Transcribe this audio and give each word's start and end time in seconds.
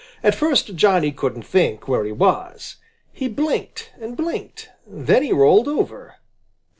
At 0.23 0.33
first 0.33 0.73
Johnny 0.75 1.11
couldn't 1.11 1.43
think 1.43 1.87
where 1.87 2.03
he 2.05 2.11
was. 2.11 2.77
He 3.13 3.27
blinked 3.27 3.91
and 4.01 4.17
blinked. 4.17 4.71
Then 4.87 5.21
he 5.21 5.31
rolled 5.31 5.67
over. 5.67 6.15